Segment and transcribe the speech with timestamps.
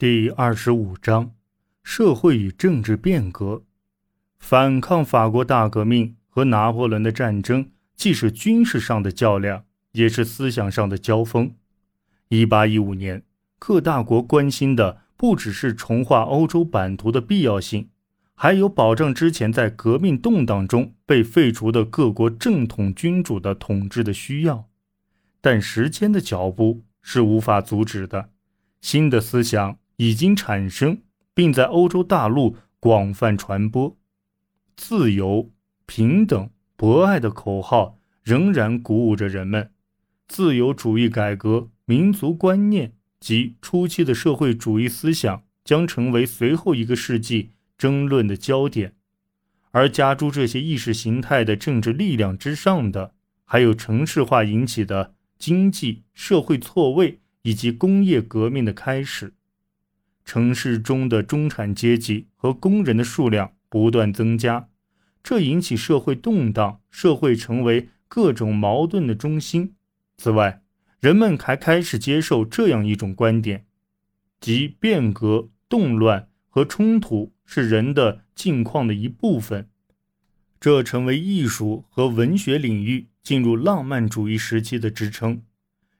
[0.00, 1.34] 第二十五章：
[1.82, 3.64] 社会与政治变革。
[4.38, 11.54] 反抗法国大革命和拿破仑的战争，既是军事上的较量，也是思想上的交锋。
[12.28, 13.24] 一八一五年，
[13.58, 17.90] 各大国关心的不只是重划欧洲版图的必要性，
[18.34, 24.70] 还有保障之前在革命动荡中被废除的各国正统君主的统治的需要。
[25.42, 28.30] 但时间的脚步是无法阻止的，
[28.80, 29.76] 新的思想。
[30.00, 31.02] 已经产生，
[31.34, 33.98] 并在欧洲大陆广泛传播。
[34.74, 35.50] 自由、
[35.84, 39.72] 平等、博爱的口号仍然鼓舞着人们。
[40.26, 48.94] 自由主义改革、民族观念及初期的社会主义思想将成为随后一个世纪争论的焦点。
[49.72, 53.12] 而加诸这些意识形态的政治力量之上的，
[53.44, 59.34] 还有城市化引起的经济社会错位以及工业革命的开始。
[60.24, 64.68] 城市中的中产阶级和工人的数量不断增加，
[65.22, 69.74] 这引起社会动荡，社会成为各种矛盾的中心。
[70.16, 70.62] 此外，
[71.00, 73.66] 人们还开始接受这样一种观点，
[74.40, 79.68] 即变革、动乱和冲突是人的境况的一部分。
[80.60, 85.42] 这成为艺术和文学领域进入浪漫主义时期的支撑。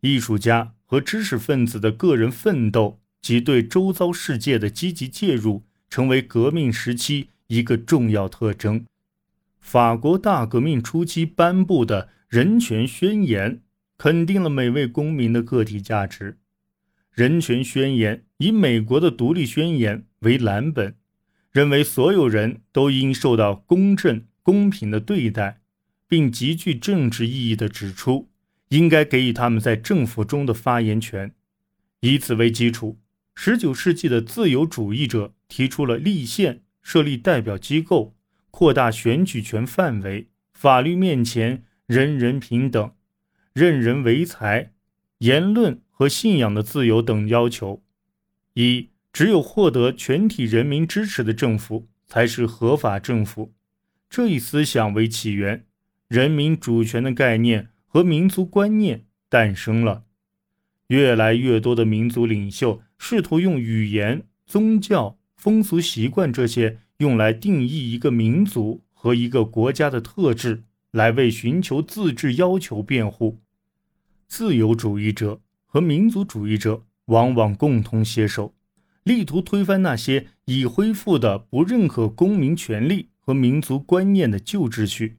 [0.00, 3.01] 艺术家和知识分子的个人奋斗。
[3.22, 8.84] 及对周遭世界的积极介入，成为革命时期一个重要特征。
[9.60, 13.62] 法国大革命初期颁布的人权宣言，
[13.96, 16.38] 肯定了每位公民的个体价值。
[17.12, 20.96] 人权宣言以美国的独立宣言为蓝本，
[21.52, 25.60] 认为所有人都应受到公正、公平的对待，
[26.08, 28.28] 并极具政治意义地指出，
[28.70, 31.32] 应该给予他们在政府中的发言权。
[32.00, 32.98] 以此为基础。
[33.44, 38.14] 十九世纪的自由主义者提出了立宪、设立代表机构、
[38.52, 42.92] 扩大选举权范围、法律面前人人平等、
[43.52, 44.70] 任人唯才、
[45.18, 47.82] 言论和信仰的自由等要求。
[48.54, 53.52] 一，只有获得全体人民支持的政府才是合法政府。
[54.08, 55.64] 这一思想为起源，
[56.06, 60.04] 人民主权的概念和民族观念诞生了。
[60.86, 73.40] 越来越多的民族领袖试图用语言、宗教、风俗习惯这些用来定义一个民族和一个国家的特质，来为寻求自治要求辩护。
[74.28, 78.54] 自由主义者和民族主义者往往共同携手，
[79.02, 85.18] 力图推翻那些已恢复的不认可公民权利和民族观念的旧秩序，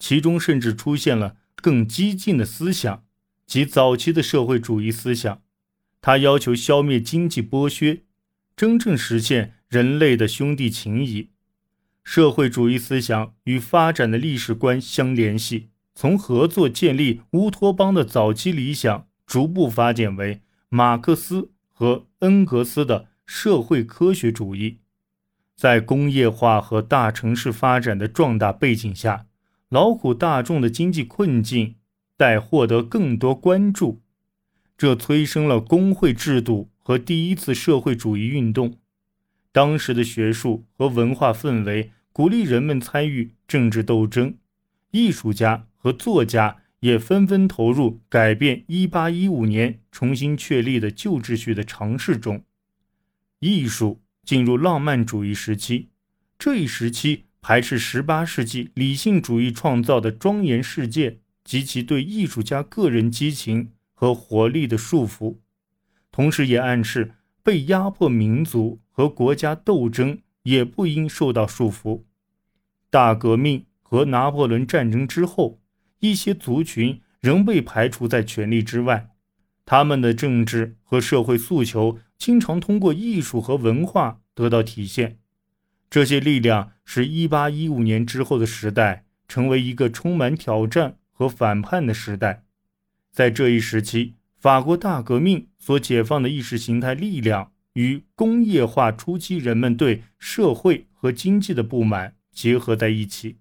[0.00, 3.04] 其中甚至出现了更激进的思想。
[3.46, 5.40] 及早期的社会主义思想，
[6.02, 8.02] 他要求消灭经济剥削，
[8.56, 11.30] 真正实现人类的兄弟情谊。
[12.02, 24.80] 社会主义思想与发展的历史观相联系，从合作建立乌托邦的早期理想，逐步发展为马克思和恩格斯的社会科学主义。
[25.54, 29.26] 在工业化和大城市发展的壮大背景下，
[29.68, 31.76] 劳苦大众的经济困境。
[32.14, 34.01] 待获得更多关注，
[34.82, 38.80] 这催生了工会制度和第一次社会主义运动。
[39.52, 44.34] 当时的学术和文化氛围鼓励人们参与政治斗争，
[44.90, 52.42] 艺术家和作家也纷纷投入改变1815年重新确立的旧秩序的尝试中。
[53.38, 55.90] 艺术进入浪漫主义时期，
[56.36, 61.20] 这一时期排斥18世纪理性主义创造的庄严世界。
[61.44, 63.70] 及其对艺术家个人激情
[64.02, 65.36] 和活力的束缚，
[66.10, 72.02] 同时也暗示被压迫民族和国家斗争也不应受到束缚。
[72.90, 75.60] 大革命和拿破仑战争之后，
[76.00, 79.10] 一些族群仍被排除在权力之外，
[79.64, 85.20] 他们的政治和社会诉求经常通过艺术和文化得到体现。
[85.88, 90.96] 这些力量使1815年之后的时代成为一个充满挑战。
[91.14, 92.42] 和反叛的时代，
[93.12, 103.36] 在这一时期，法国大革命所解放的意识形态力量与工业化初期人们对社会和经济的不满结合在一起。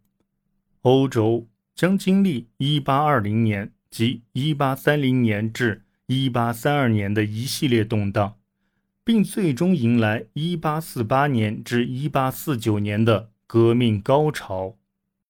[0.82, 8.36] 欧洲将经历1820年及1830年至1832年的一系列动荡，
[9.06, 14.76] 并最终迎来1848年至1849年的革命高潮。